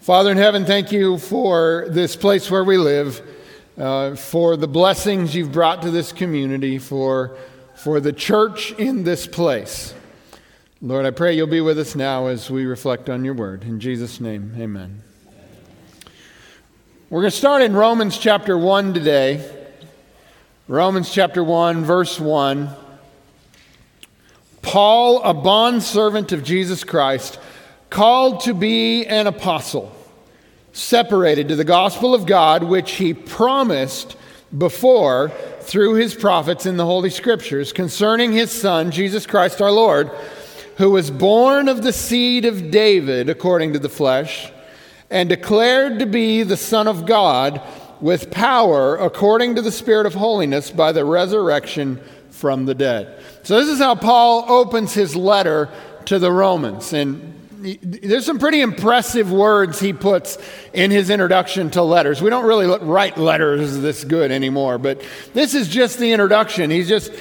[0.00, 3.20] Father in heaven, thank you for this place where we live,
[3.76, 7.36] uh, for the blessings you've brought to this community, for,
[7.74, 9.94] for the church in this place.
[10.80, 13.64] Lord, I pray you'll be with us now as we reflect on your word.
[13.64, 15.02] In Jesus' name, amen.
[17.10, 19.48] We're going to start in Romans chapter 1 today.
[20.68, 22.70] Romans chapter 1, verse 1.
[24.62, 27.38] Paul, a bondservant of Jesus Christ,
[27.90, 29.92] called to be an apostle,
[30.72, 34.16] separated to the gospel of God, which he promised
[34.56, 40.10] before through his prophets in the Holy Scriptures concerning his Son, Jesus Christ our Lord,
[40.76, 44.50] who was born of the seed of David according to the flesh,
[45.10, 47.60] and declared to be the Son of God
[48.00, 53.18] with power according to the Spirit of holiness by the resurrection from the dead.
[53.42, 55.70] So, this is how Paul opens his letter
[56.04, 56.92] to the Romans.
[56.92, 57.35] And
[57.74, 60.38] there's some pretty impressive words he puts
[60.72, 62.22] in his introduction to letters.
[62.22, 65.02] We don't really write letters this good anymore, but
[65.34, 66.70] this is just the introduction.
[66.70, 67.12] He's just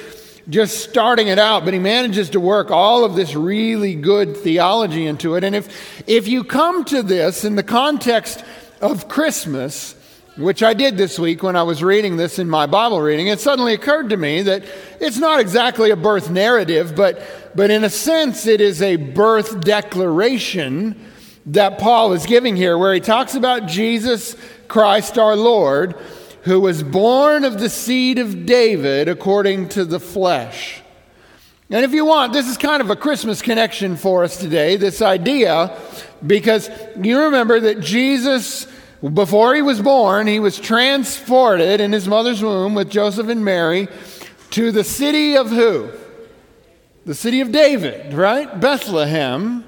[0.48, 5.08] just starting it out, but he manages to work all of this really good theology
[5.08, 5.44] into it.
[5.44, 8.44] And if if you come to this in the context
[8.82, 9.96] of Christmas,
[10.38, 13.40] which I did this week when I was reading this in my Bible reading, it
[13.40, 14.64] suddenly occurred to me that
[15.00, 17.22] it's not exactly a birth narrative, but,
[17.56, 21.00] but in a sense, it is a birth declaration
[21.48, 24.36] that Paul is giving here, where he talks about Jesus
[24.68, 25.94] Christ our Lord,
[26.44, 30.82] who was born of the seed of David according to the flesh.
[31.70, 35.02] And if you want, this is kind of a Christmas connection for us today, this
[35.02, 35.80] idea,
[36.26, 36.70] because
[37.02, 38.68] you remember that Jesus
[39.14, 43.88] before he was born, he was transported in his mother's womb with Joseph and Mary
[44.52, 45.92] to the city of who?
[47.06, 48.60] The city of David, right?
[48.60, 49.64] Bethlehem,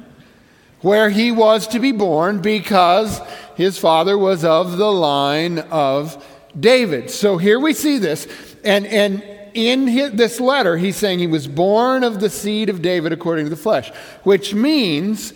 [0.82, 3.20] where he was to be born because
[3.56, 6.26] his father was of the line of
[6.58, 7.12] David.
[7.12, 8.28] So here we see this.
[8.64, 12.82] And, and in his, this letter, he's saying he was born of the seed of
[12.82, 13.92] David according to the flesh,
[14.24, 15.34] which means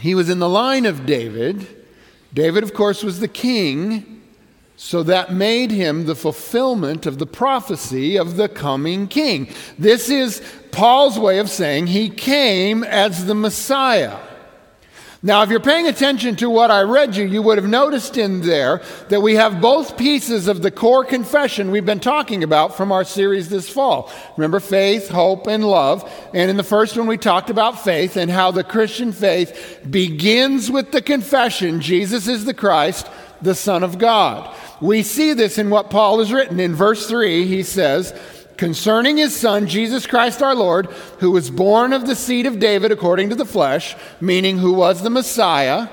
[0.00, 1.77] he was in the line of David
[2.32, 4.22] David, of course, was the king,
[4.76, 9.52] so that made him the fulfillment of the prophecy of the coming king.
[9.78, 10.40] This is
[10.70, 14.18] Paul's way of saying he came as the Messiah.
[15.20, 18.40] Now, if you're paying attention to what I read you, you would have noticed in
[18.42, 22.92] there that we have both pieces of the core confession we've been talking about from
[22.92, 24.12] our series this fall.
[24.36, 26.08] Remember faith, hope, and love.
[26.32, 30.70] And in the first one, we talked about faith and how the Christian faith begins
[30.70, 33.08] with the confession Jesus is the Christ,
[33.42, 34.54] the Son of God.
[34.80, 36.60] We see this in what Paul has written.
[36.60, 38.14] In verse 3, he says,
[38.58, 40.86] concerning his son, Jesus Christ our Lord,
[41.20, 45.02] who was born of the seed of David according to the flesh, meaning who was
[45.02, 45.88] the Messiah.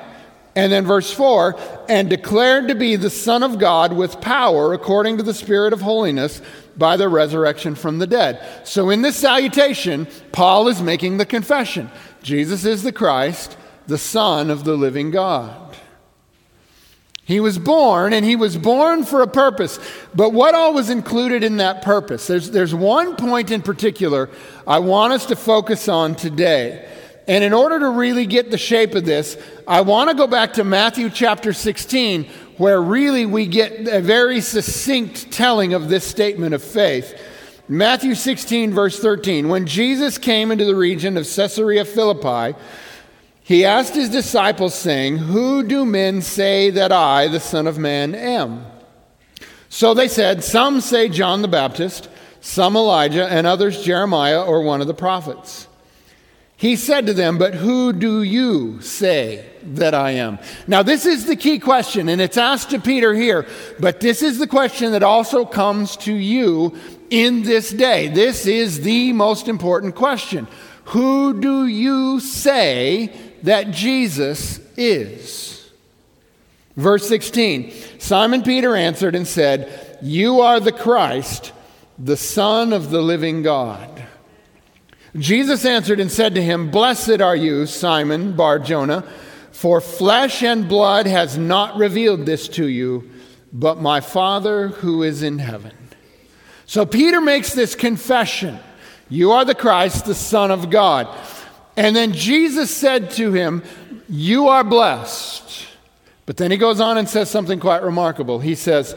[0.57, 1.57] And then verse 4
[1.89, 5.81] and declared to be the Son of God with power according to the Spirit of
[5.81, 6.41] holiness
[6.77, 8.45] by the resurrection from the dead.
[8.63, 11.91] So in this salutation, Paul is making the confession
[12.23, 15.64] Jesus is the Christ, the Son of the living God.
[17.25, 19.79] He was born, and he was born for a purpose.
[20.13, 22.27] But what all was included in that purpose?
[22.27, 24.29] There's, there's one point in particular
[24.67, 26.87] I want us to focus on today.
[27.27, 29.37] And in order to really get the shape of this,
[29.67, 32.25] I want to go back to Matthew chapter 16,
[32.57, 37.19] where really we get a very succinct telling of this statement of faith.
[37.67, 39.49] Matthew 16, verse 13.
[39.49, 42.55] When Jesus came into the region of Caesarea Philippi,
[43.45, 48.15] he asked his disciples, saying, Who do men say that I, the Son of Man,
[48.15, 48.65] am?
[49.69, 52.09] So they said, Some say John the Baptist,
[52.41, 55.67] some Elijah, and others Jeremiah or one of the prophets.
[56.57, 60.39] He said to them, But who do you say that I am?
[60.65, 63.45] Now, this is the key question, and it's asked to Peter here,
[63.79, 66.75] but this is the question that also comes to you
[67.11, 68.07] in this day.
[68.07, 70.47] This is the most important question.
[70.85, 73.13] Who do you say
[73.45, 75.69] that Jesus is.
[76.75, 81.53] Verse 16 Simon Peter answered and said, You are the Christ,
[81.97, 84.03] the Son of the living God.
[85.15, 89.03] Jesus answered and said to him, Blessed are you, Simon Bar Jonah,
[89.51, 93.09] for flesh and blood has not revealed this to you,
[93.53, 95.71] but my Father who is in heaven.
[96.65, 98.59] So Peter makes this confession
[99.07, 101.07] You are the Christ, the Son of God.
[101.77, 103.63] And then Jesus said to him,
[104.09, 105.67] You are blessed.
[106.25, 108.39] But then he goes on and says something quite remarkable.
[108.39, 108.95] He says,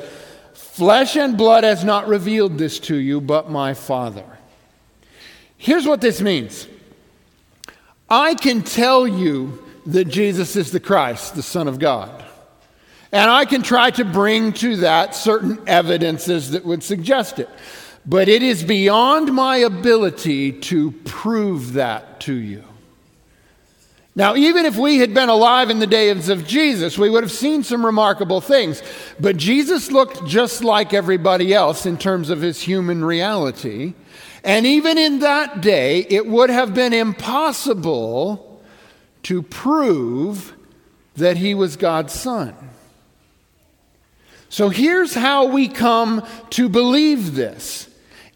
[0.54, 4.24] Flesh and blood has not revealed this to you, but my Father.
[5.56, 6.68] Here's what this means
[8.08, 12.24] I can tell you that Jesus is the Christ, the Son of God.
[13.10, 17.48] And I can try to bring to that certain evidences that would suggest it.
[18.04, 22.64] But it is beyond my ability to prove that to you.
[24.18, 27.30] Now, even if we had been alive in the days of Jesus, we would have
[27.30, 28.82] seen some remarkable things.
[29.20, 33.94] But Jesus looked just like everybody else in terms of his human reality.
[34.42, 38.60] And even in that day, it would have been impossible
[39.22, 40.52] to prove
[41.14, 42.56] that he was God's son.
[44.48, 47.87] So here's how we come to believe this.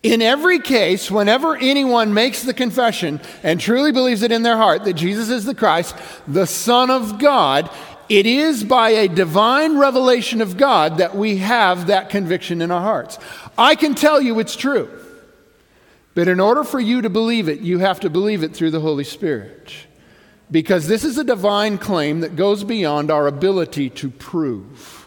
[0.02, 4.84] In every case, whenever anyone makes the confession and truly believes it in their heart
[4.84, 5.96] that Jesus is the Christ,
[6.26, 7.70] the Son of God,
[8.08, 12.81] it is by a divine revelation of God that we have that conviction in our
[12.81, 13.16] hearts.
[13.56, 14.90] I can tell you it's true.
[16.14, 18.81] But in order for you to believe it, you have to believe it through the
[18.81, 19.72] Holy Spirit.
[20.50, 25.01] Because this is a divine claim that goes beyond our ability to prove.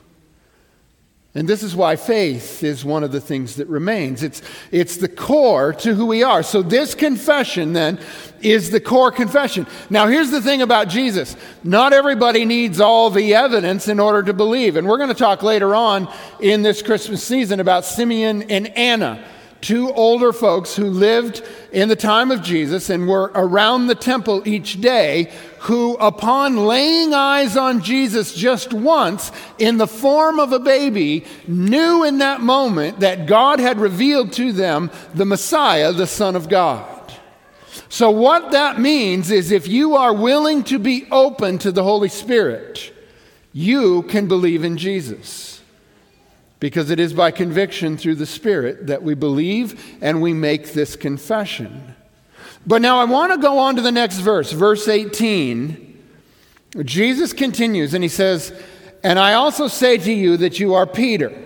[1.36, 4.24] And this is why faith is one of the things that remains.
[4.24, 4.42] It's,
[4.72, 6.42] it's the core to who we are.
[6.42, 8.00] So, this confession then
[8.42, 9.68] is the core confession.
[9.90, 14.34] Now, here's the thing about Jesus not everybody needs all the evidence in order to
[14.34, 14.78] believe.
[14.78, 16.08] And we're going to talk later on
[16.40, 19.22] in this Christmas season about Simeon and Anna
[19.66, 21.42] two older folks who lived
[21.72, 27.16] in the time of Jesus and were around the temple each day, who, upon laying
[27.16, 33.00] eyes on Jesus just once in the form of a baby, knew in that moment
[33.00, 37.12] that God had revealed to them the Messiah, the Son of God.
[37.90, 42.10] So, what that means is if you are willing to be open to the Holy
[42.10, 42.94] Spirit,
[43.52, 45.55] you can believe in Jesus
[46.66, 50.96] because it is by conviction through the Spirit that we believe and we make this
[50.96, 51.94] confession.
[52.66, 56.04] But now I want to go on to the next verse, verse 18.
[56.84, 58.52] Jesus continues and he says,
[59.04, 61.40] And I also say to you that you are Peter,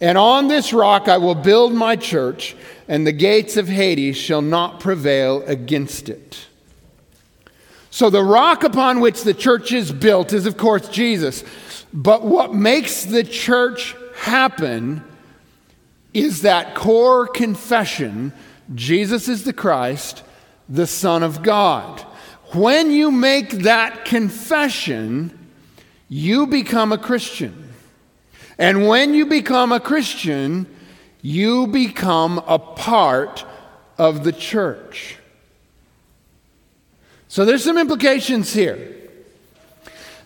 [0.00, 2.56] and on this rock I will build my church,
[2.88, 6.48] and the gates of Hades shall not prevail against it.
[7.90, 11.44] So the rock upon which the church is built is, of course, Jesus.
[11.94, 15.02] But what makes the church happen
[16.12, 18.32] is that core confession
[18.74, 20.22] Jesus is the Christ,
[20.68, 22.00] the Son of God.
[22.52, 25.38] When you make that confession,
[26.08, 27.70] you become a Christian.
[28.58, 30.66] And when you become a Christian,
[31.22, 33.44] you become a part
[33.96, 35.16] of the church.
[37.28, 38.96] So there's some implications here.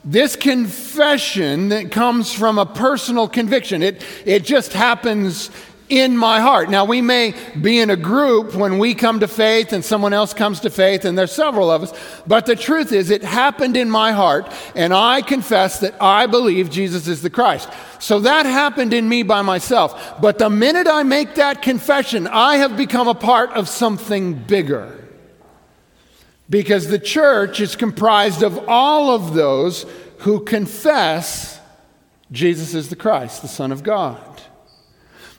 [0.04, 5.50] This confession that comes from a personal conviction, it, it just happens
[5.88, 6.70] in my heart.
[6.70, 10.34] Now, we may be in a group when we come to faith and someone else
[10.34, 13.90] comes to faith, and there's several of us, but the truth is, it happened in
[13.90, 17.68] my heart, and I confess that I believe Jesus is the Christ.
[18.00, 20.20] So that happened in me by myself.
[20.20, 25.01] But the minute I make that confession, I have become a part of something bigger
[26.52, 29.86] because the church is comprised of all of those
[30.18, 31.58] who confess
[32.30, 34.20] Jesus is the Christ, the Son of God.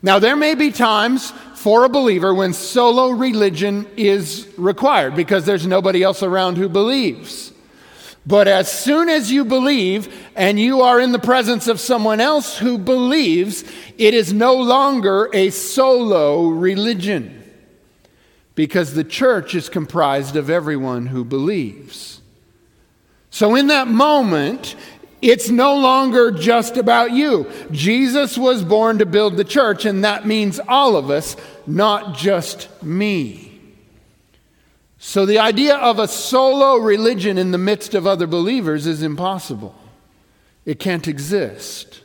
[0.02, 5.68] Now, there may be times for a believer when solo religion is required because there's
[5.68, 7.54] nobody else around who believes.
[8.26, 12.58] But as soon as you believe and you are in the presence of someone else
[12.58, 13.64] who believes,
[14.00, 17.43] it is no longer a solo religion
[18.56, 22.22] because the church is comprised of everyone who believes.
[23.30, 24.76] So, in that moment,
[25.22, 27.50] it's no longer just about you.
[27.72, 32.68] Jesus was born to build the church, and that means all of us, not just
[32.84, 33.60] me.
[35.00, 39.76] So, the idea of a solo religion in the midst of other believers is impossible.
[40.66, 42.02] It can't exist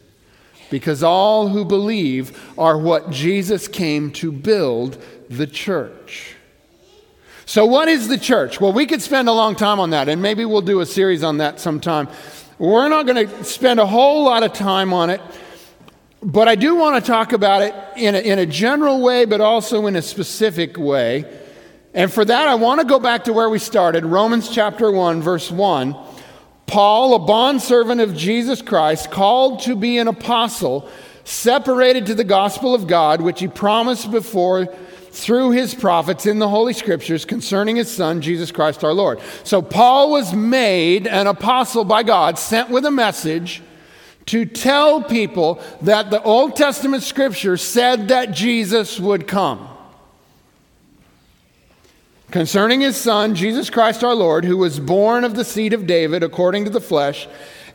[0.70, 6.34] because all who believe are what Jesus came to build the church.
[7.48, 8.60] So, what is the church?
[8.60, 11.24] Well, we could spend a long time on that, and maybe we'll do a series
[11.24, 12.06] on that sometime.
[12.58, 15.22] We're not going to spend a whole lot of time on it,
[16.22, 19.40] but I do want to talk about it in a, in a general way, but
[19.40, 21.24] also in a specific way.
[21.94, 25.22] And for that, I want to go back to where we started Romans chapter 1,
[25.22, 25.96] verse 1.
[26.66, 30.86] Paul, a bondservant of Jesus Christ, called to be an apostle,
[31.24, 34.68] separated to the gospel of God, which he promised before
[35.10, 39.20] through his prophets in the Holy Scriptures concerning his Son, Jesus Christ our Lord.
[39.44, 43.62] So Paul was made an apostle by God, sent with a message
[44.26, 49.68] to tell people that the Old Testament Scripture said that Jesus would come.
[52.30, 56.22] concerning his Son, Jesus Christ our Lord, who was born of the seed of David
[56.22, 57.26] according to the flesh,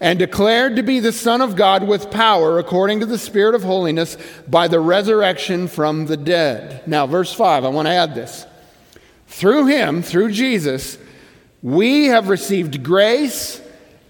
[0.04, 3.64] and declared to be the Son of God with power according to the Spirit of
[3.64, 4.18] holiness
[4.50, 6.86] by the resurrection from the dead.
[6.86, 8.46] Now, verse 5, I want to add this.
[9.28, 10.98] Through him, through Jesus,
[11.62, 13.62] we have received grace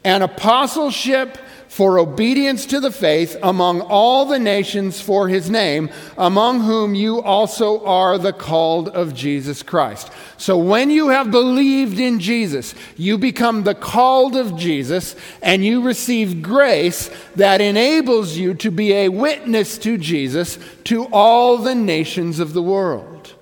[0.04, 1.38] and apostleship
[1.74, 5.90] for obedience to the faith among all the nations for his name,
[6.20, 10.12] among whom you also are the called of Jesus Christ.
[10.38, 15.82] So when you have believed in Jesus, you become the called of Jesus and you
[15.82, 22.38] receive grace that enables you to be a witness to Jesus to all the nations
[22.38, 23.34] of the world.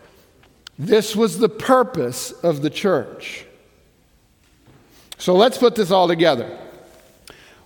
[0.80, 3.46] This was the purpose of the church.
[5.18, 6.58] So let's put this all together.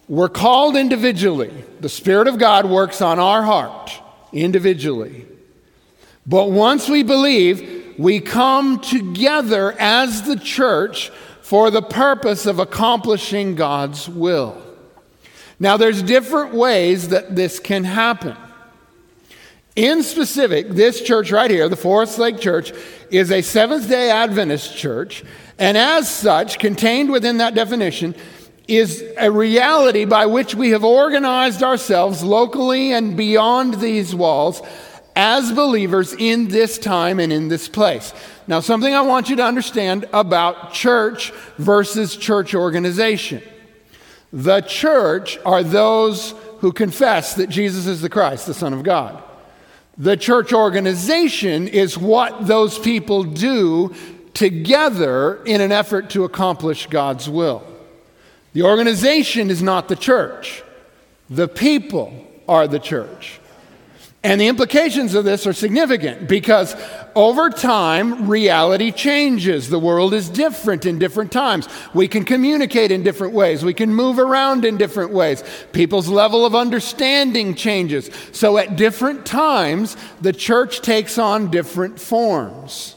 [0.07, 1.51] We're called individually.
[1.79, 3.91] The Spirit of God works on our heart
[4.31, 5.25] individually.
[6.27, 11.09] But once we believe, we come together as the church
[11.41, 14.61] for the purpose of accomplishing God's will.
[15.59, 18.35] Now, there's different ways that this can happen.
[19.75, 22.71] In specific, this church right here, the Forest Lake Church,
[23.11, 25.23] is a Seventh day Adventist church,
[25.57, 28.15] and as such, contained within that definition,
[28.67, 34.61] is a reality by which we have organized ourselves locally and beyond these walls
[35.15, 38.13] as believers in this time and in this place.
[38.47, 43.41] Now, something I want you to understand about church versus church organization.
[44.33, 49.23] The church are those who confess that Jesus is the Christ, the Son of God.
[49.97, 53.95] The church organization is what those people do
[54.33, 57.63] together in an effort to accomplish God's will.
[58.55, 60.63] The organization is not the church,
[61.29, 62.13] the people
[62.47, 63.41] are the church.
[64.23, 66.73] And the implications of this are significant because
[67.15, 69.69] over time, reality changes.
[69.69, 71.67] The world is different in different times.
[71.93, 73.63] We can communicate in different ways.
[73.63, 75.43] We can move around in different ways.
[75.73, 78.09] People's level of understanding changes.
[78.31, 82.95] So at different times, the church takes on different forms.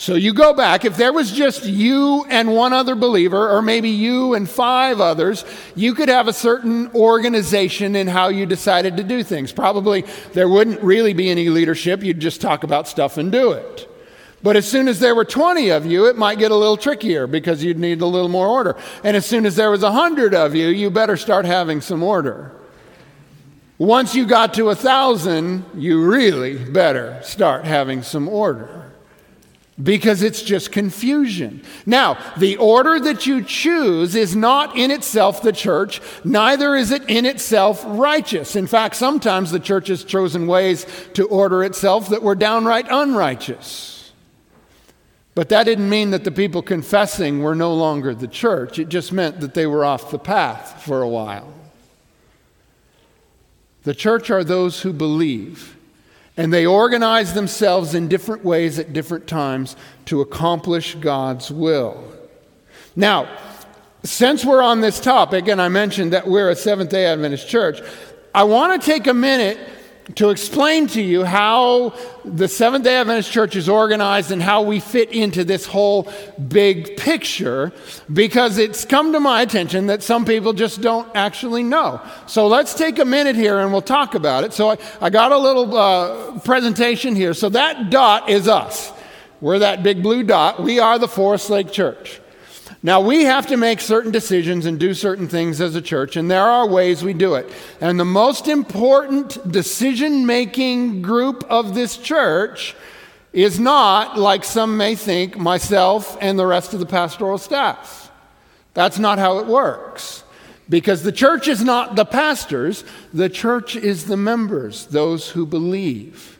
[0.00, 3.90] So you go back, if there was just you and one other believer, or maybe
[3.90, 5.44] you and five others,
[5.76, 9.52] you could have a certain organization in how you decided to do things.
[9.52, 13.94] Probably there wouldn't really be any leadership, you'd just talk about stuff and do it.
[14.42, 17.26] But as soon as there were 20 of you, it might get a little trickier
[17.26, 18.76] because you'd need a little more order.
[19.04, 22.52] And as soon as there was 100 of you, you better start having some order.
[23.76, 28.79] Once you got to a thousand, you really better start having some order
[29.82, 31.62] because it's just confusion.
[31.86, 37.08] Now, the order that you choose is not in itself the church, neither is it
[37.08, 38.56] in itself righteous.
[38.56, 44.12] In fact, sometimes the church has chosen ways to order itself that were downright unrighteous.
[45.34, 49.12] But that didn't mean that the people confessing were no longer the church, it just
[49.12, 51.52] meant that they were off the path for a while.
[53.84, 55.76] The church are those who believe
[56.40, 62.02] and they organize themselves in different ways at different times to accomplish God's will.
[62.96, 63.28] Now,
[64.04, 67.82] since we're on this topic, and I mentioned that we're a Seventh day Adventist church,
[68.34, 69.58] I want to take a minute
[70.16, 74.80] to explain to you how the Seventh day Adventist Church is organized and how we
[74.80, 76.10] fit into this whole
[76.48, 77.72] big picture
[78.12, 82.00] because it's come to my attention that some people just don't actually know.
[82.26, 84.52] So let's take a minute here and we'll talk about it.
[84.52, 87.34] So I, I got a little uh, presentation here.
[87.34, 88.92] So that dot is us.
[89.40, 90.62] We're that big blue dot.
[90.62, 92.20] We are the Forest Lake Church.
[92.82, 96.30] Now, we have to make certain decisions and do certain things as a church, and
[96.30, 97.52] there are ways we do it.
[97.78, 102.74] And the most important decision making group of this church
[103.34, 108.10] is not, like some may think, myself and the rest of the pastoral staff.
[108.72, 110.24] That's not how it works.
[110.68, 116.39] Because the church is not the pastors, the church is the members, those who believe.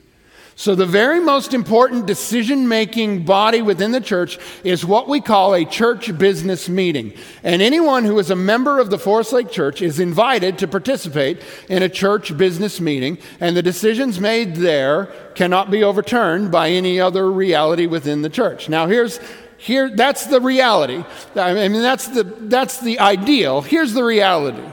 [0.61, 5.55] So, the very most important decision making body within the church is what we call
[5.55, 7.15] a church business meeting.
[7.43, 11.41] And anyone who is a member of the Forest Lake Church is invited to participate
[11.71, 17.01] in a church business meeting, and the decisions made there cannot be overturned by any
[17.01, 18.69] other reality within the church.
[18.69, 19.19] Now, here's
[19.57, 21.03] here that's the reality.
[21.37, 23.63] I mean, that's the, that's the ideal.
[23.63, 24.69] Here's the reality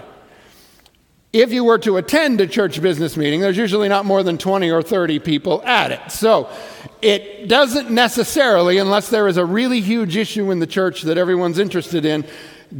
[1.33, 4.71] if you were to attend a church business meeting, there's usually not more than 20
[4.71, 6.11] or 30 people at it.
[6.11, 6.49] So
[7.01, 11.59] it doesn't necessarily, unless there is a really huge issue in the church that everyone's
[11.59, 12.25] interested in,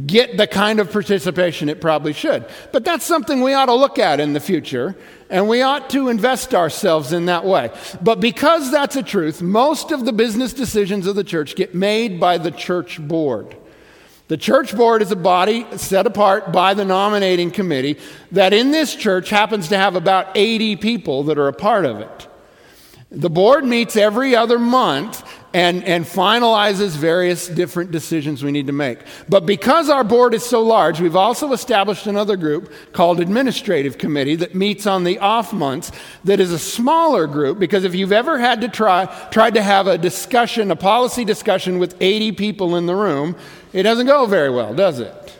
[0.06, 2.46] get the kind of participation it probably should.
[2.72, 4.96] But that's something we ought to look at in the future,
[5.30, 7.70] and we ought to invest ourselves in that way.
[8.02, 12.20] But because that's a truth, most of the business decisions of the church get made
[12.20, 13.56] by the church board.
[14.28, 17.98] The church board is a body set apart by the nominating committee
[18.32, 22.00] that in this church happens to have about 80 people that are a part of
[22.00, 22.28] it.
[23.10, 28.72] The board meets every other month and, and finalizes various different decisions we need to
[28.74, 28.98] make.
[29.30, 34.36] But because our board is so large, we've also established another group called Administrative Committee
[34.36, 35.90] that meets on the off months
[36.24, 39.86] that is a smaller group because if you've ever had to try tried to have
[39.86, 43.36] a discussion, a policy discussion with 80 people in the room,
[43.78, 45.36] it doesn't go very well, does it?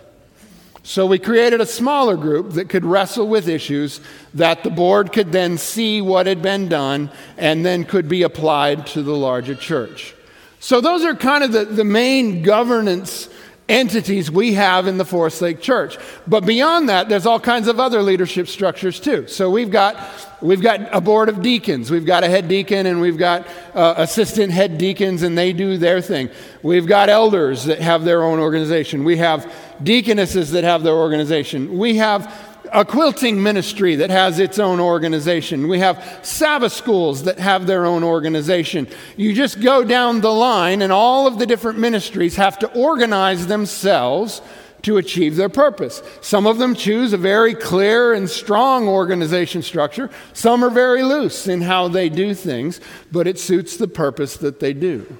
[0.85, 4.01] So we created a smaller group that could wrestle with issues
[4.35, 8.87] that the board could then see what had been done and then could be applied
[8.89, 10.15] to the larger church.
[10.61, 13.29] So those are kind of the, the main governance
[13.69, 15.99] entities we have in the Forest Lake Church.
[16.27, 19.27] But beyond that, there's all kinds of other leadership structures too.
[19.29, 19.97] So we've got
[20.41, 23.95] we've got a board of deacons, we've got a head deacon, and we've got uh,
[23.99, 26.31] assistant head deacons, and they do their thing.
[26.63, 29.05] We've got elders that have their own organization.
[29.05, 31.79] We have deaconesses that have their organization.
[31.79, 35.69] We have a quilting ministry that has its own organization.
[35.69, 38.89] We have Sabbath schools that have their own organization.
[39.17, 43.47] You just go down the line, and all of the different ministries have to organize
[43.47, 44.43] themselves
[44.83, 46.03] to achieve their purpose.
[46.21, 51.49] Some of them choose a very clear and strong organization structure, some are very loose
[51.49, 55.17] in how they do things, but it suits the purpose that they do.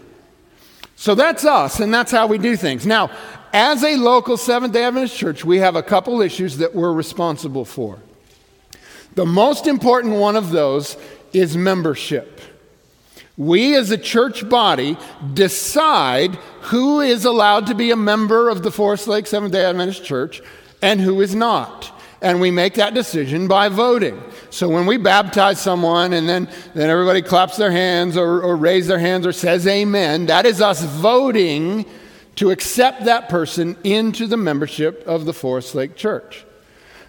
[0.95, 2.85] So that's us, and that's how we do things.
[2.85, 3.11] Now,
[3.53, 7.65] as a local Seventh day Adventist church, we have a couple issues that we're responsible
[7.65, 7.99] for.
[9.15, 10.97] The most important one of those
[11.33, 12.41] is membership.
[13.37, 14.97] We as a church body
[15.33, 20.05] decide who is allowed to be a member of the Forest Lake Seventh day Adventist
[20.05, 20.43] Church
[20.83, 21.93] and who is not.
[22.21, 24.21] And we make that decision by voting.
[24.51, 28.89] So when we baptize someone and then, then everybody claps their hands or, or raise
[28.89, 31.87] their hands or says amen, that is us voting
[32.39, 36.45] to accept that person into the membership of the Forest Lake Church.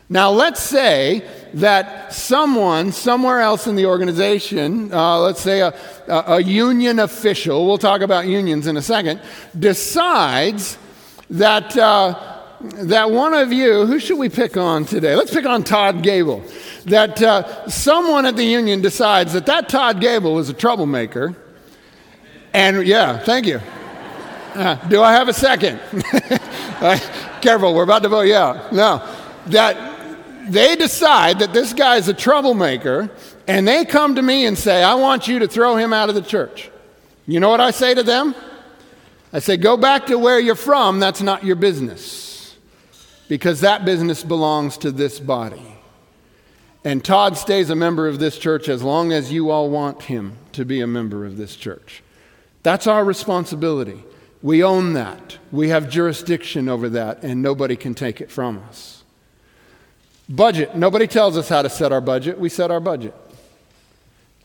[0.10, 5.72] Now, let's say that someone somewhere else in the organization, uh, let's say a,
[6.08, 9.22] a, union official, we'll talk about unions in a second,
[9.58, 10.80] decides
[11.30, 15.16] that, uh, that one of you, who should we pick on today?
[15.16, 16.44] Let's pick on Todd Gable.
[16.86, 21.36] That uh, someone at the union decides that that Todd Gable is a troublemaker.
[22.52, 23.62] And yeah, thank you.
[24.56, 25.80] Uh, do I have a second?
[27.42, 28.68] Careful, we're about to vote yeah.
[28.72, 29.08] No.
[29.48, 33.12] That they decide that this guy is a troublemaker,
[33.48, 36.16] and they come to me and say, I want you to throw him out of
[36.16, 36.72] the church.
[37.28, 38.34] You know what I say to them?
[39.32, 42.58] I say, go back to where you're from, that's not your business.
[43.28, 45.76] Because that business belongs to this body.
[46.84, 50.38] And Todd stays a member of this church as long as you all want him
[50.54, 52.02] to be a member of this church.
[52.64, 54.04] That's our responsibility.
[54.42, 55.38] We own that.
[55.52, 59.04] We have jurisdiction over that, and nobody can take it from us.
[60.30, 60.76] Budget.
[60.76, 62.40] Nobody tells us how to set our budget.
[62.40, 63.14] We set our budget.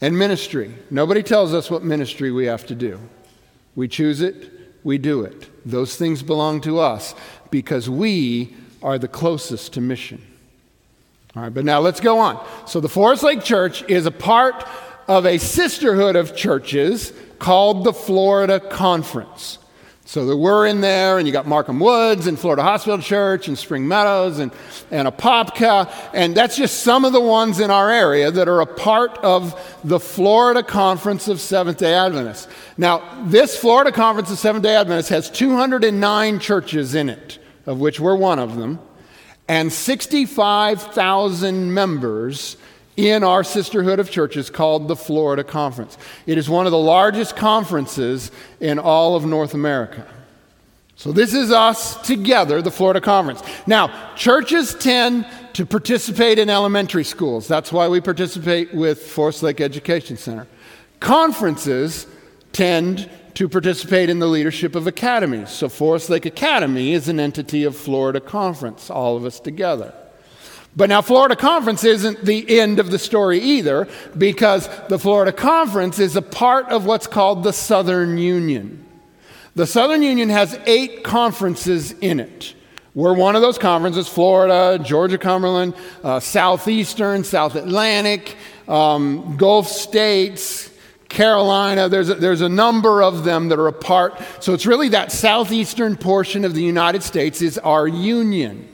[0.01, 0.75] And ministry.
[0.91, 2.99] Nobody tells us what ministry we have to do.
[3.77, 4.51] We choose it,
[4.83, 5.49] we do it.
[5.67, 7.15] Those things belong to us
[7.51, 10.23] because we are the closest to mission.
[11.37, 12.45] All right, but now let's go on.
[12.67, 14.65] So the Forest Lake Church is a part
[15.09, 19.59] of a sisterhood of churches called the Florida Conference.
[20.07, 23.59] So there were in there, and you got Markham Woods and Florida Hospital Church and
[23.59, 24.53] Spring Meadows and,
[24.91, 25.91] and Apopka.
[26.13, 29.59] And that's just some of the ones in our area that are a part of
[29.83, 32.49] the Florida Conference of Seventh day Adventists.
[32.77, 37.99] Now, this Florida Conference of Seventh day Adventists has 209 churches in it, of which
[37.99, 38.81] we're one of them,
[39.49, 42.59] and 65,000 members
[42.97, 45.99] in our sisterhood of churches called the Florida Conference.
[46.27, 48.31] It is one of the largest conferences
[48.61, 50.07] in all of North America.
[50.97, 53.43] So, this is us together, the Florida Conference.
[53.67, 57.49] Now, churches tend to participate in elementary schools.
[57.49, 60.47] That's why we participate with Forest Lake Education Center.
[61.01, 62.07] Conferences
[62.53, 65.51] tend to participate in the leadership of academies.
[65.51, 69.93] So, Forest Lake Academy is an entity of Florida Conference, all of us together.
[70.77, 73.87] But now, Florida Conference isn't the end of the story either,
[74.19, 78.85] because the Florida Conference is a part of what's called the Southern Union.
[79.55, 82.55] The Southern Union has eight conferences in it.
[82.93, 90.71] We're one of those conferences Florida, Georgia Cumberland, uh, Southeastern, South Atlantic, um, Gulf States,
[91.09, 91.89] Carolina.
[91.89, 94.21] There's a, there's a number of them that are apart.
[94.41, 98.69] So it's really that southeastern portion of the United States is our union.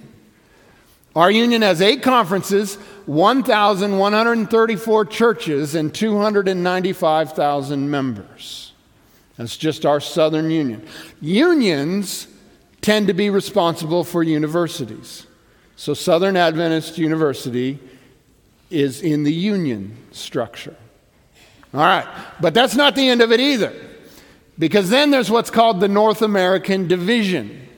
[1.21, 8.73] Our union has eight conferences, 1,134 churches, and 295,000 members.
[9.37, 10.83] That's just our Southern Union.
[11.21, 12.27] Unions
[12.81, 15.27] tend to be responsible for universities.
[15.77, 17.79] So Southern Adventist University
[18.71, 20.77] is in the union structure.
[21.75, 22.09] All right,
[22.41, 23.75] but that's not the end of it either,
[24.59, 27.69] because then there's what's called the North American Division.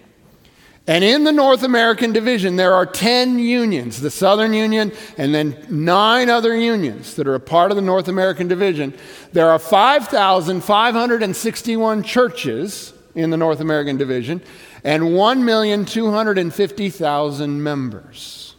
[0.86, 5.64] And in the North American Division, there are 10 unions, the Southern Union, and then
[5.70, 8.92] nine other unions that are a part of the North American Division.
[9.32, 14.42] There are 5,561 churches in the North American Division
[14.82, 18.56] and 1,250,000 members.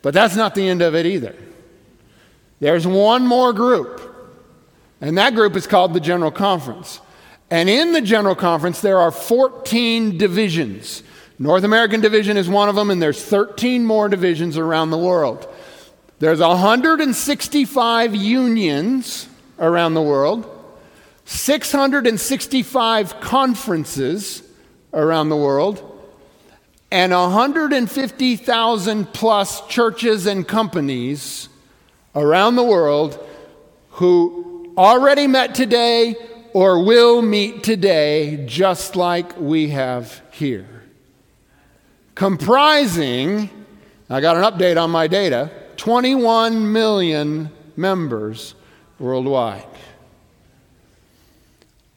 [0.00, 1.36] But that's not the end of it either.
[2.60, 4.00] There's one more group,
[5.00, 7.00] and that group is called the General Conference.
[7.50, 11.02] And in the General Conference, there are 14 divisions.
[11.38, 15.46] North American Division is one of them, and there's 13 more divisions around the world.
[16.20, 19.28] There's 165 unions
[19.58, 20.48] around the world,
[21.24, 24.42] 665 conferences
[24.92, 25.90] around the world,
[26.90, 31.48] and 150,000 plus churches and companies
[32.14, 33.18] around the world
[33.90, 36.14] who already met today
[36.54, 40.84] or will meet today, just like we have here.
[42.14, 43.50] Comprising,
[44.08, 48.54] I got an update on my data, 21 million members
[49.00, 49.66] worldwide.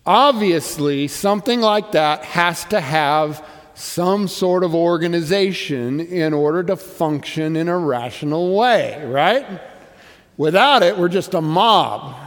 [0.08, 7.56] Obviously, something like that has to have some sort of organization in order to function
[7.56, 9.46] in a rational way, right?
[10.36, 12.27] Without it, we're just a mob.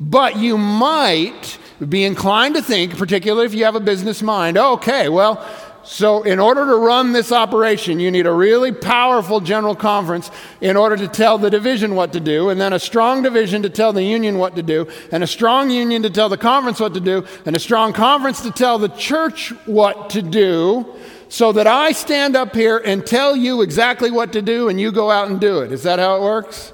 [0.00, 5.08] But you might be inclined to think, particularly if you have a business mind, okay,
[5.08, 5.44] well,
[5.84, 10.30] so, in order to run this operation, you need a really powerful general conference
[10.60, 13.70] in order to tell the division what to do, and then a strong division to
[13.70, 16.92] tell the union what to do, and a strong union to tell the conference what
[16.92, 20.84] to do, and a strong conference to tell the church what to do,
[21.30, 24.92] so that I stand up here and tell you exactly what to do and you
[24.92, 25.72] go out and do it.
[25.72, 26.72] Is that how it works?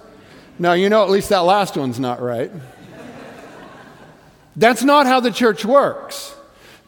[0.59, 2.51] No, you know, at least that last one's not right.
[4.57, 6.35] That's not how the church works.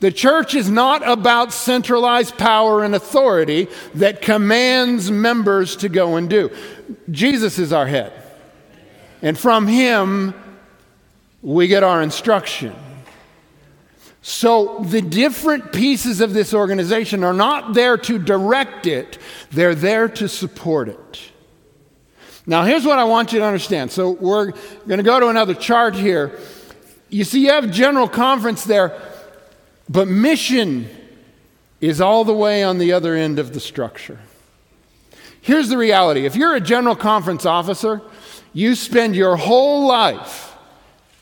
[0.00, 6.28] The church is not about centralized power and authority that commands members to go and
[6.28, 6.50] do.
[7.10, 8.12] Jesus is our head.
[9.22, 10.34] And from him,
[11.42, 12.74] we get our instruction.
[14.20, 19.18] So the different pieces of this organization are not there to direct it,
[19.52, 21.30] they're there to support it.
[22.44, 23.90] Now, here's what I want you to understand.
[23.90, 24.50] So we're
[24.86, 26.38] going to go to another chart here.
[27.08, 29.00] You see, you have general conference there
[29.88, 30.88] but mission
[31.80, 34.18] is all the way on the other end of the structure.
[35.40, 38.02] Here's the reality if you're a general conference officer,
[38.52, 40.56] you spend your whole life,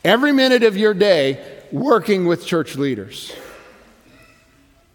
[0.04, 3.34] every minute of your day, working with church leaders.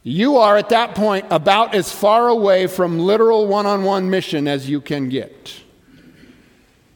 [0.02, 4.48] You are at that point about as far away from literal one on one mission
[4.48, 5.62] as you can get.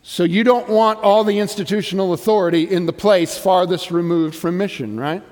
[0.03, 4.99] So you don't want all the institutional authority in the place farthest removed from mission,
[4.99, 5.23] right?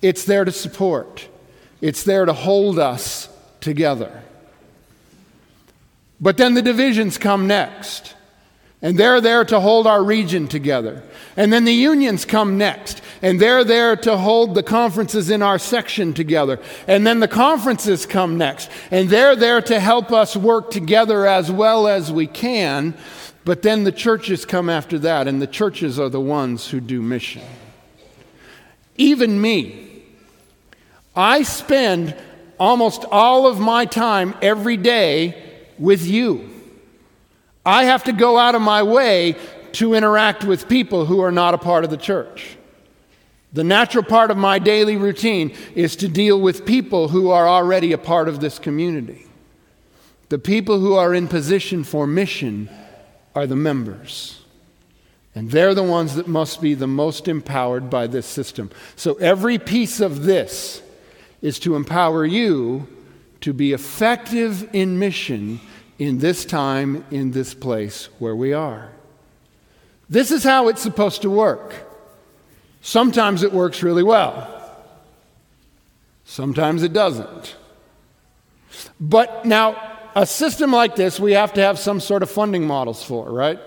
[0.00, 1.28] It's there to support,
[1.80, 3.28] it's there to hold us
[3.60, 4.22] together.
[6.20, 8.14] But then the divisions come next.
[8.84, 11.04] And they're there to hold our region together.
[11.36, 13.00] And then the unions come next.
[13.22, 16.60] And they're there to hold the conferences in our section together.
[16.88, 18.68] And then the conferences come next.
[18.90, 22.94] And they're there to help us work together as well as we can.
[23.44, 25.26] But then the churches come after that.
[25.28, 27.42] And the churches are the ones who do mission.
[28.96, 30.04] Even me,
[31.16, 32.16] I spend
[32.58, 35.42] almost all of my time every day
[35.78, 36.48] with you.
[37.64, 39.36] I have to go out of my way
[39.72, 42.56] to interact with people who are not a part of the church.
[43.52, 47.92] The natural part of my daily routine is to deal with people who are already
[47.92, 49.26] a part of this community.
[50.30, 52.70] The people who are in position for mission
[53.34, 54.40] are the members.
[55.34, 58.70] And they're the ones that must be the most empowered by this system.
[58.96, 60.82] So every piece of this
[61.40, 62.86] is to empower you
[63.40, 65.60] to be effective in mission
[65.98, 68.90] in this time, in this place where we are.
[70.08, 71.74] This is how it's supposed to work.
[72.80, 74.48] Sometimes it works really well,
[76.24, 77.56] sometimes it doesn't.
[79.00, 83.02] But now, a system like this, we have to have some sort of funding models
[83.02, 83.58] for, right?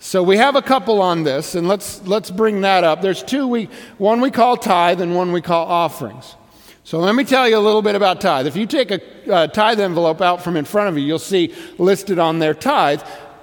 [0.00, 3.02] So we have a couple on this, and let's, let's bring that up.
[3.02, 3.64] There's two, we,
[3.98, 6.36] one we call tithe and one we call offerings.
[6.84, 8.46] So let me tell you a little bit about tithe.
[8.46, 11.54] If you take a, a tithe envelope out from in front of you, you'll see
[11.78, 13.02] listed on there tithe.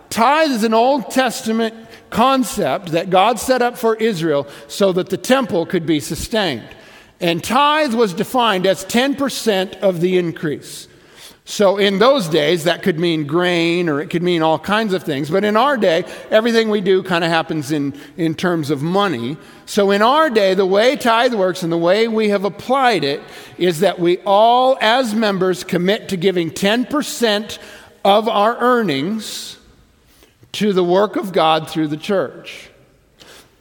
[0.10, 1.76] Tithe is an Old Testament
[2.10, 6.68] concept that God set up for Israel so that the temple could be sustained.
[7.20, 10.88] And tithe was defined as 10% of the increase.
[11.48, 15.04] So in those days, that could mean grain or it could mean all kinds of
[15.04, 15.30] things.
[15.30, 19.38] But in our day, everything we do kind of happens in, in terms of money.
[19.68, 23.22] So in our day, the way tithe works and the way we have applied it
[23.60, 27.60] is that we all, as members, commit to giving 10%
[28.04, 29.60] of our earnings
[30.54, 32.72] to the work of God through the church.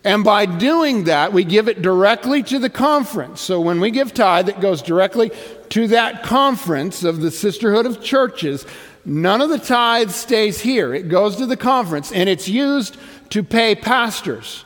[0.04, 3.40] And by doing that, we give it directly to the conference.
[3.40, 5.32] So when we give tithe, it goes directly
[5.74, 8.64] to that conference of the Sisterhood of Churches.
[9.04, 12.96] None of the tithe stays here, it goes to the conference, and it's used
[13.30, 14.64] to pay pastors.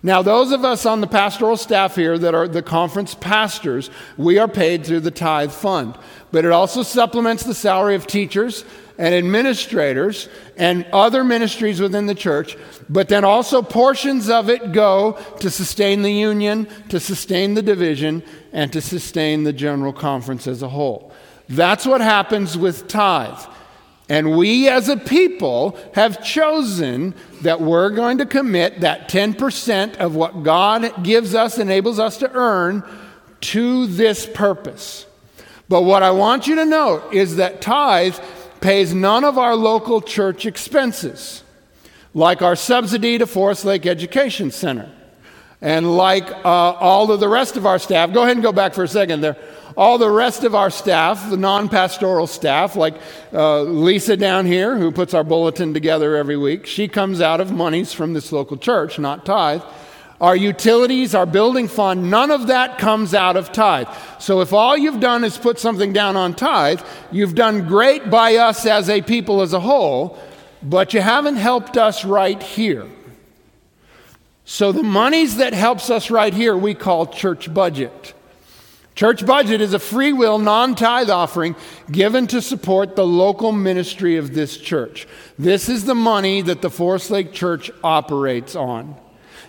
[0.00, 4.38] Now, those of us on the pastoral staff here that are the conference pastors, we
[4.38, 5.98] are paid through the tithe fund.
[6.30, 8.64] But it also supplements the salary of teachers
[8.96, 12.56] and administrators and other ministries within the church,
[12.88, 18.22] but then also portions of it go to sustain the union, to sustain the division,
[18.54, 21.12] and to sustain the general conference as a whole.
[21.48, 23.38] That's what happens with tithe.
[24.08, 30.14] And we as a people have chosen that we're going to commit that 10% of
[30.14, 32.82] what God gives us, enables us to earn,
[33.40, 35.06] to this purpose.
[35.68, 38.16] But what I want you to know is that tithe
[38.60, 41.42] pays none of our local church expenses,
[42.12, 44.90] like our subsidy to Forest Lake Education Center,
[45.64, 46.48] and like uh,
[46.78, 48.12] all of the rest of our staff.
[48.12, 49.36] Go ahead and go back for a second there.
[49.78, 52.94] All the rest of our staff, the non pastoral staff, like
[53.32, 57.50] uh, Lisa down here, who puts our bulletin together every week, she comes out of
[57.50, 59.62] monies from this local church, not tithe
[60.20, 63.88] our utilities, our building fund, none of that comes out of tithe.
[64.20, 68.36] So if all you've done is put something down on tithe, you've done great by
[68.36, 70.18] us as a people as a whole,
[70.62, 72.86] but you haven't helped us right here.
[74.44, 78.14] So the monies that helps us right here we call church budget.
[78.94, 81.56] Church budget is a free will, non tithe offering
[81.90, 85.08] given to support the local ministry of this church.
[85.38, 88.96] This is the money that the Forest Lake Church operates on.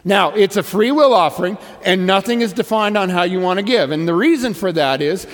[0.03, 3.65] Now, it's a free will offering, and nothing is defined on how you want to
[3.65, 3.91] give.
[3.91, 5.27] And the reason for that is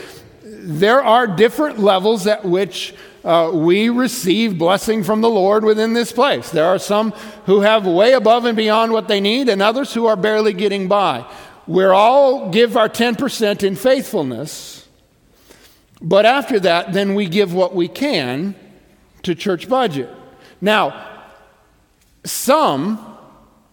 [0.63, 2.93] there are different levels at which
[3.23, 6.49] uh, we receive blessing from the Lord within this place.
[6.49, 7.11] There are some
[7.45, 10.87] who have way above and beyond what they need, and others who are barely getting
[10.87, 11.25] by.
[11.67, 14.87] We're all give our 10% in faithfulness,
[16.01, 18.55] but after that, then we give what we can
[19.23, 20.09] to church budget.
[20.59, 21.09] Now,
[22.23, 23.17] some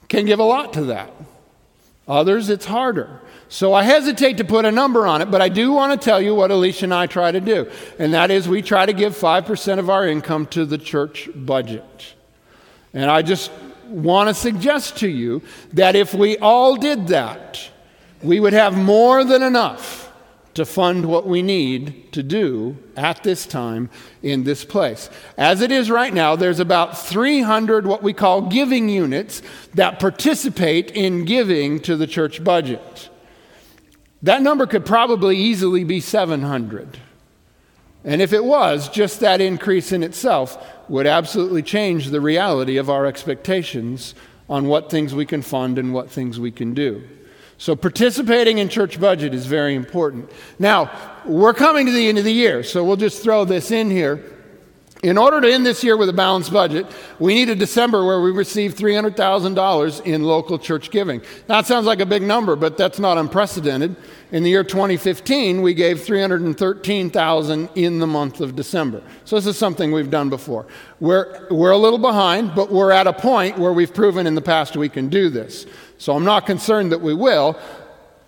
[0.08, 1.10] can give a lot to that.
[2.08, 3.20] Others, it's harder.
[3.50, 6.20] So I hesitate to put a number on it, but I do want to tell
[6.20, 7.70] you what Alicia and I try to do.
[7.98, 12.14] And that is we try to give 5% of our income to the church budget.
[12.94, 13.50] And I just
[13.86, 15.42] want to suggest to you
[15.74, 17.70] that if we all did that,
[18.22, 20.07] we would have more than enough
[20.58, 23.88] to fund what we need to do at this time
[24.22, 25.08] in this place.
[25.36, 29.40] As it is right now, there's about 300 what we call giving units
[29.74, 33.08] that participate in giving to the church budget.
[34.22, 36.98] That number could probably easily be 700.
[38.04, 42.90] And if it was, just that increase in itself would absolutely change the reality of
[42.90, 44.14] our expectations
[44.48, 47.06] on what things we can fund and what things we can do.
[47.60, 50.30] So, participating in church budget is very important.
[50.60, 50.92] Now,
[51.26, 54.37] we're coming to the end of the year, so we'll just throw this in here.
[55.02, 56.84] In order to end this year with a balanced budget,
[57.20, 61.22] we need a December where we receive $300,000 in local church giving.
[61.46, 63.94] That sounds like a big number, but that's not unprecedented.
[64.32, 69.00] In the year 2015, we gave 313,000 in the month of December.
[69.24, 70.66] So this is something we've done before.
[70.98, 74.42] We're, we're a little behind, but we're at a point where we've proven in the
[74.42, 75.66] past we can do this.
[75.98, 77.56] So I'm not concerned that we will,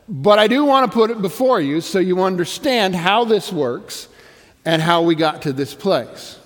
[0.09, 4.07] but I do want to put it before you so you understand how this works
[4.65, 6.40] and how we got to this place.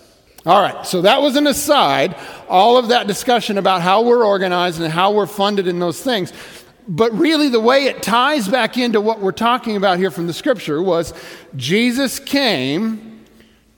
[0.46, 2.14] All right, so that was an aside,
[2.50, 6.34] all of that discussion about how we're organized and how we're funded in those things.
[6.86, 10.34] But really, the way it ties back into what we're talking about here from the
[10.34, 11.14] scripture was
[11.56, 13.24] Jesus came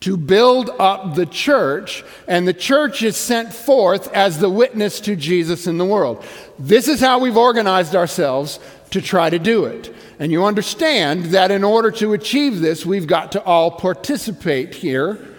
[0.01, 5.15] to build up the church, and the church is sent forth as the witness to
[5.15, 6.25] Jesus in the world.
[6.59, 8.59] This is how we've organized ourselves
[8.91, 9.95] to try to do it.
[10.19, 15.36] And you understand that in order to achieve this, we've got to all participate here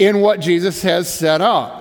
[0.00, 1.78] in what Jesus has set up.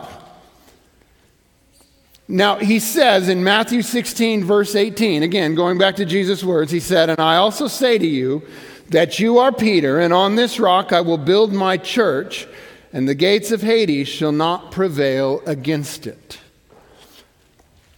[2.27, 6.81] Now, he says in Matthew 16, verse 18, again, going back to Jesus' words, he
[6.81, 8.43] said, And I also say to you
[8.89, 12.45] that you are Peter, and on this rock I will build my church,
[12.93, 16.39] and the gates of Hades shall not prevail against it.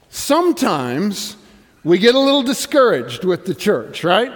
[0.09, 1.35] Sometimes
[1.83, 4.31] we get a little discouraged with the church, right?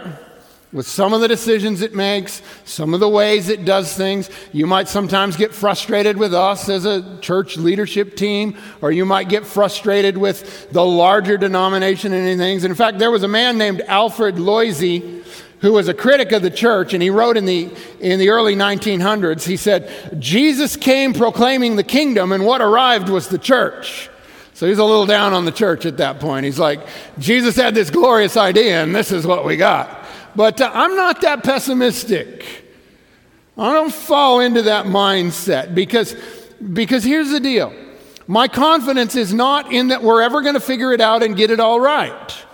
[0.76, 4.30] With some of the decisions it makes, some of the ways it does things.
[4.52, 9.30] You might sometimes get frustrated with us as a church leadership team, or you might
[9.30, 12.66] get frustrated with the larger denomination and things.
[12.66, 15.24] In fact, there was a man named Alfred Loisy
[15.62, 18.54] who was a critic of the church, and he wrote in the, in the early
[18.54, 24.10] 1900s, he said, Jesus came proclaiming the kingdom, and what arrived was the church.
[24.54, 26.46] So he's a little down on the church at that point.
[26.46, 26.86] He's like,
[27.18, 30.05] Jesus had this glorious idea, and this is what we got.
[30.36, 32.46] But uh, I'm not that pessimistic.
[33.58, 36.16] I don't fall into that mindset because,
[36.74, 37.74] because here's the deal
[38.28, 41.52] my confidence is not in that we're ever going to figure it out and get
[41.52, 42.46] it all right.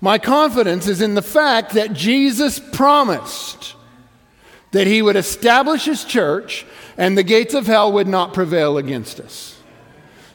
[0.00, 3.74] My confidence is in the fact that Jesus promised
[4.70, 9.18] that he would establish his church and the gates of hell would not prevail against
[9.20, 9.55] us.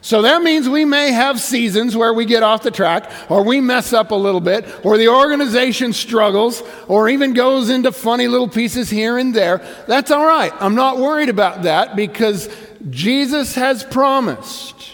[0.02, 3.60] So that means we may have seasons where we get off the track, or we
[3.60, 8.48] mess up a little bit, or the organization struggles, or even goes into funny little
[8.48, 9.58] pieces here and there.
[9.86, 10.52] That's all right.
[10.58, 12.48] I'm not worried about that because
[12.90, 14.90] Jesus has promised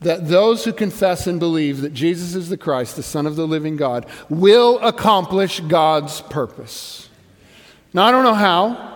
[0.00, 3.46] that those who confess and believe that Jesus is the Christ, the Son of the
[3.46, 7.08] living God, will accomplish God's purpose.
[7.94, 8.91] Now, I don't know how.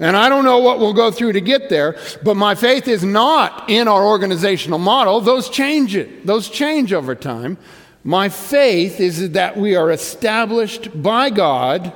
[0.00, 3.02] And I don't know what we'll go through to get there, but my faith is
[3.02, 5.20] not in our organizational model.
[5.20, 6.24] Those change it.
[6.24, 7.58] Those change over time.
[8.04, 11.92] My faith is that we are established by God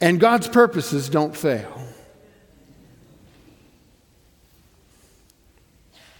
[0.00, 1.72] and God's purposes don't fail.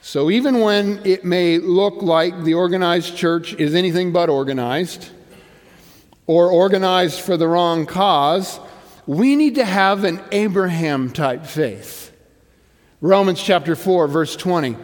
[0.00, 5.11] So even when it may look like the organized church is anything but organized
[6.26, 8.61] or organized for the wrong cause,
[9.06, 12.12] we need to have an Abraham type faith.
[13.00, 14.76] Romans chapter 4, verse 20.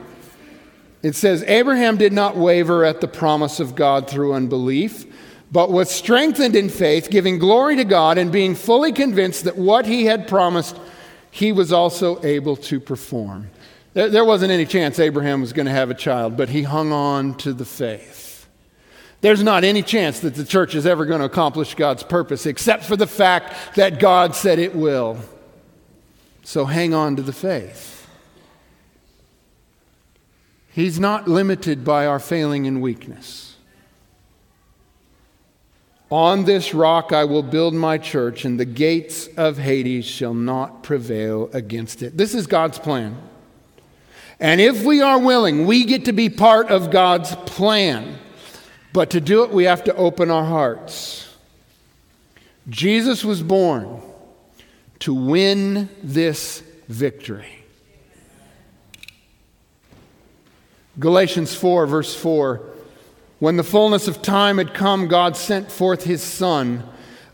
[1.02, 5.04] It says, Abraham did not waver at the promise of God through unbelief,
[5.50, 9.86] but was strengthened in faith, giving glory to God, and being fully convinced that what
[9.86, 10.78] he had promised,
[11.30, 13.50] he was also able to perform.
[13.94, 17.34] There wasn't any chance Abraham was going to have a child, but he hung on
[17.38, 18.31] to the faith.
[19.22, 22.84] There's not any chance that the church is ever going to accomplish God's purpose except
[22.84, 25.16] for the fact that God said it will.
[26.42, 28.08] So hang on to the faith.
[30.72, 33.56] He's not limited by our failing and weakness.
[36.10, 40.82] On this rock I will build my church, and the gates of Hades shall not
[40.82, 42.18] prevail against it.
[42.18, 43.16] This is God's plan.
[44.40, 48.18] And if we are willing, we get to be part of God's plan.
[48.92, 51.28] But to do it, we have to open our hearts.
[52.68, 54.00] Jesus was born
[55.00, 57.64] to win this victory.
[60.98, 62.60] Galatians 4, verse 4
[63.38, 66.84] When the fullness of time had come, God sent forth his Son,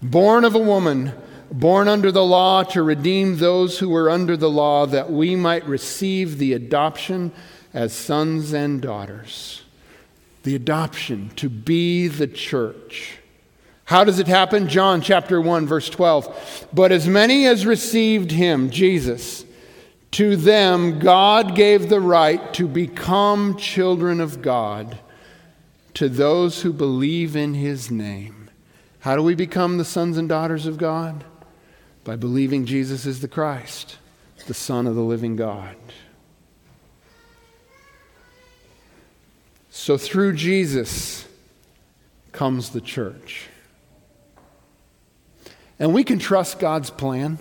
[0.00, 1.12] born of a woman,
[1.50, 5.66] born under the law, to redeem those who were under the law, that we might
[5.66, 7.32] receive the adoption
[7.74, 9.62] as sons and daughters
[10.48, 13.18] the adoption, to be the church.
[13.84, 14.66] How does it happen?
[14.66, 16.68] John chapter 1, verse 12.
[16.72, 19.44] But as many as received him, Jesus,
[20.12, 24.98] to them God gave the right to become children of God,
[25.92, 28.48] to those who believe in his name.
[29.00, 31.24] How do we become the sons and daughters of God?
[32.04, 33.98] By believing Jesus is the Christ,
[34.46, 35.76] the Son of the living God.
[39.78, 41.24] So through Jesus
[42.32, 43.46] comes the church.
[45.78, 47.38] And we can trust God's plan.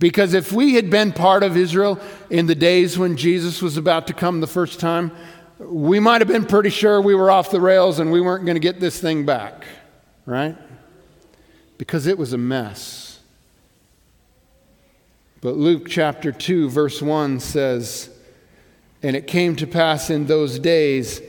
[0.00, 4.08] Because if we had been part of Israel in the days when Jesus was about
[4.08, 5.12] to come the first time,
[5.60, 8.56] we might have been pretty sure we were off the rails and we weren't going
[8.56, 9.66] to get this thing back,
[10.26, 10.56] right?
[11.78, 13.20] Because it was a mess.
[15.40, 18.10] But Luke chapter 2, verse 1 says,
[19.02, 21.20] and it came to pass in those days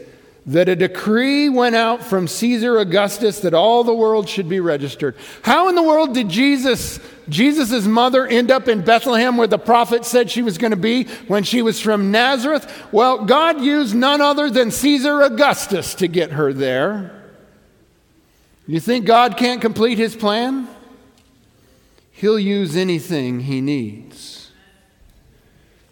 [0.46, 5.16] that a decree went out from Caesar Augustus that all the world should be registered.
[5.44, 10.06] How in the world did Jesus, Jesus' mother, end up in Bethlehem where the prophet
[10.06, 12.88] said she was going to be when she was from Nazareth?
[12.92, 17.16] Well, God used none other than Caesar Augustus to get her there.
[18.66, 20.68] You think God can't complete his plan?
[22.12, 24.39] He'll use anything he needs.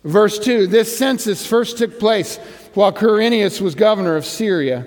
[0.08, 2.38] Verse 2 This census first took place
[2.74, 4.86] while Quirinius was governor of Syria.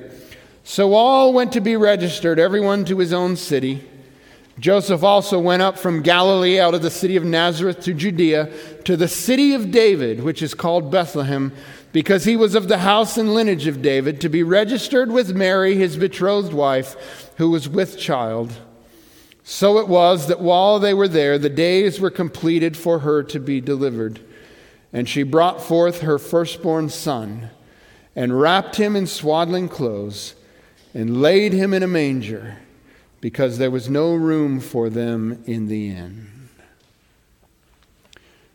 [0.65, 3.85] So all went to be registered, everyone to his own city.
[4.59, 8.51] Joseph also went up from Galilee out of the city of Nazareth to Judea,
[8.85, 11.53] to the city of David, which is called Bethlehem,
[11.93, 15.77] because he was of the house and lineage of David, to be registered with Mary,
[15.77, 18.53] his betrothed wife, who was with child.
[19.45, 23.41] So it was that while they were there, the days were completed for her to
[23.41, 24.21] be delivered.
[24.93, 27.51] And she brought forth her firstborn son,
[28.17, 30.35] and wrapped him in swaddling clothes,
[30.93, 32.59] and laid him in a manger
[33.21, 36.49] because there was no room for them in the inn.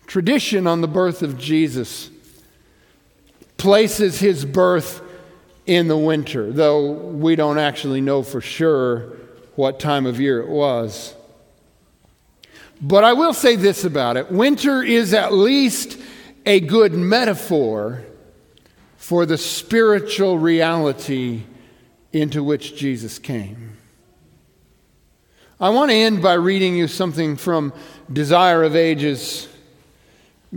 [0.08, 2.10] Tradition on the birth of Jesus
[3.58, 5.02] places his birth
[5.66, 9.14] in the winter, though we don't actually know for sure
[9.56, 11.16] what time of year it was.
[12.82, 15.98] But I will say this about it winter is at least
[16.46, 18.04] a good metaphor
[18.98, 21.44] for the spiritual reality
[22.12, 23.78] into which Jesus came.
[25.60, 27.74] I want to end by reading you something from
[28.12, 29.48] Desire of Ages,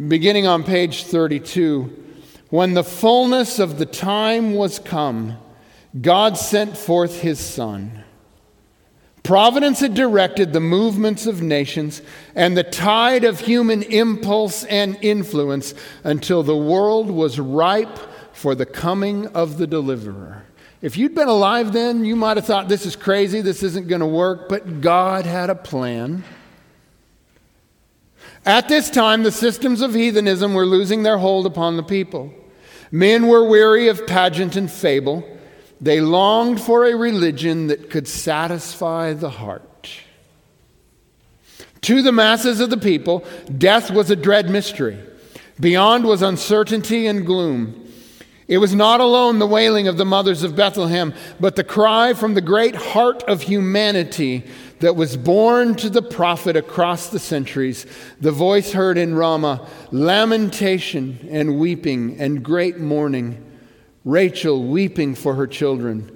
[0.09, 2.05] beginning on page 32.
[2.51, 5.37] When the fullness of the time was come,
[6.01, 7.98] God sent forth his Son.
[9.29, 12.01] Providence had directed the movements of nations
[12.35, 17.99] and the tide of human impulse and influence until the world was ripe
[18.33, 20.45] for the coming of the deliverer.
[20.81, 24.01] If you'd been alive then, you might have thought, this is crazy, this isn't going
[24.01, 26.25] to work, but God had a plan.
[28.47, 32.33] At this time, the systems of heathenism were losing their hold upon the people.
[32.91, 35.38] Men were weary of pageant and fable.
[35.81, 39.65] They longed for a religion that could satisfy the heart.
[41.83, 43.25] To the masses of the people,
[43.57, 44.99] death was a dread mystery.
[45.61, 47.85] Beyond was uncertainty and gloom.
[48.49, 52.35] It was not alone the wailing of the mothers of Bethlehem, but the cry from
[52.35, 54.45] the great heart of humanity
[54.81, 57.85] that was borne to the prophet across the centuries,
[58.21, 63.45] the voice heard in Ramah, lamentation and weeping and great mourning.
[64.05, 66.15] Rachel weeping for her children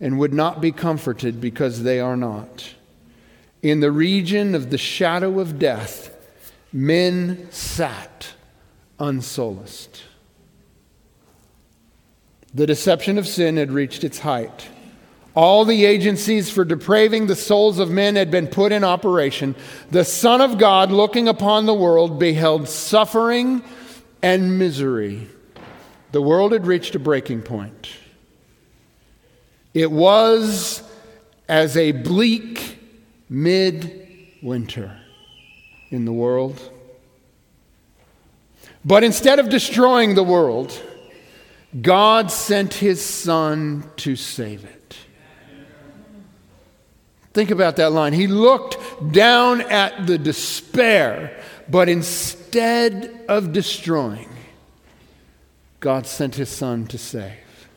[0.00, 2.74] and would not be comforted because they are not.
[3.62, 6.14] In the region of the shadow of death,
[6.72, 8.34] men sat
[8.98, 10.02] unsolaced.
[12.52, 14.68] The deception of sin had reached its height.
[15.34, 19.56] All the agencies for depraving the souls of men had been put in operation.
[19.90, 23.64] The Son of God, looking upon the world, beheld suffering
[24.22, 25.26] and misery.
[26.14, 27.88] The world had reached a breaking point.
[29.74, 30.80] It was
[31.48, 32.78] as a bleak
[33.28, 34.96] midwinter
[35.90, 36.70] in the world.
[38.84, 40.80] But instead of destroying the world,
[41.82, 44.96] God sent his son to save it.
[47.32, 48.12] Think about that line.
[48.12, 51.36] He looked down at the despair,
[51.68, 54.28] but instead of destroying,
[55.84, 57.68] God sent his son to save.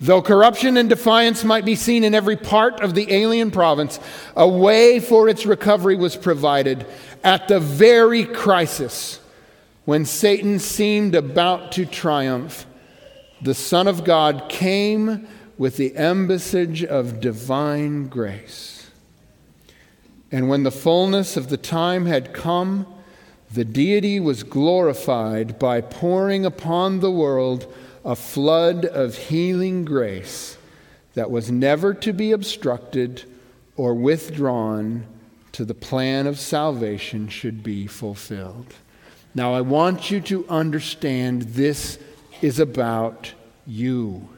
[0.00, 4.00] Though corruption and defiance might be seen in every part of the alien province,
[4.34, 6.86] a way for its recovery was provided
[7.22, 9.20] at the very crisis
[9.84, 12.64] when Satan seemed about to triumph
[13.42, 15.28] the Son of God came
[15.58, 18.90] with the embassage of divine grace.
[20.32, 22.86] And when the fullness of the time had come,
[23.54, 27.72] the deity was glorified by pouring upon the world
[28.04, 30.58] a flood of healing grace
[31.14, 33.22] that was never to be obstructed
[33.76, 35.06] or withdrawn
[35.52, 38.74] till the plan of salvation should be fulfilled.
[39.36, 41.98] Now, I want you to understand this
[42.42, 43.32] is about
[43.66, 44.28] you.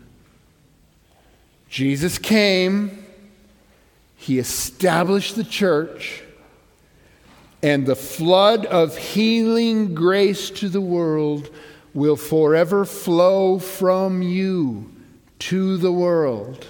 [1.70, 3.04] Jesus came,
[4.14, 6.22] he established the church,
[7.66, 11.50] and the flood of healing grace to the world
[11.94, 14.88] will forever flow from you
[15.40, 16.64] to the world.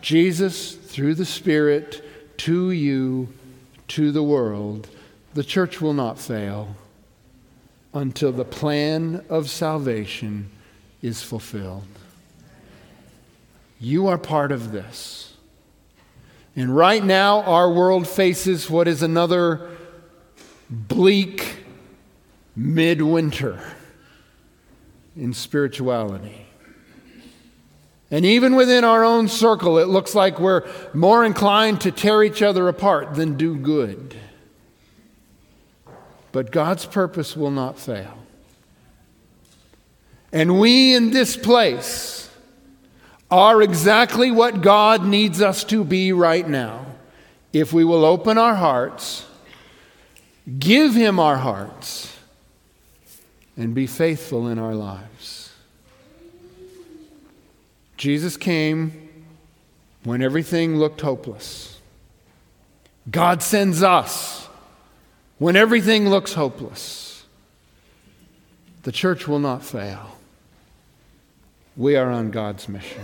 [0.00, 2.04] Jesus, through the Spirit,
[2.36, 3.28] to you,
[3.88, 4.88] to the world.
[5.34, 6.76] The church will not fail
[7.92, 10.48] until the plan of salvation
[11.02, 11.88] is fulfilled.
[13.80, 15.34] You are part of this.
[16.54, 19.78] And right now, our world faces what is another
[20.70, 21.64] bleak
[22.54, 23.60] midwinter
[25.16, 26.46] in spirituality.
[28.10, 32.42] And even within our own circle, it looks like we're more inclined to tear each
[32.42, 34.16] other apart than do good.
[36.32, 38.18] But God's purpose will not fail.
[40.32, 42.30] And we in this place
[43.30, 46.86] are exactly what God needs us to be right now.
[47.52, 49.24] If we will open our hearts,
[50.58, 52.16] give Him our hearts,
[53.56, 55.52] and be faithful in our lives.
[57.96, 59.10] Jesus came
[60.04, 61.78] when everything looked hopeless.
[63.10, 64.48] God sends us
[65.38, 67.24] when everything looks hopeless.
[68.84, 70.16] The church will not fail.
[71.76, 73.02] We are on God's mission.